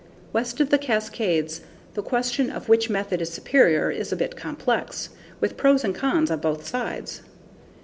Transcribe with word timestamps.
West 0.33 0.59
of 0.59 0.71
the 0.71 0.79
Cascades, 0.79 1.61
the 1.93 2.01
question 2.01 2.49
of 2.49 2.67
which 2.67 2.89
method 2.89 3.21
is 3.21 3.29
superior 3.31 3.91
is 3.91 4.11
a 4.11 4.15
bit 4.15 4.35
complex, 4.35 5.09
with 5.39 5.57
pros 5.57 5.83
and 5.83 5.93
cons 5.93 6.31
on 6.31 6.39
both 6.39 6.65
sides. 6.65 7.21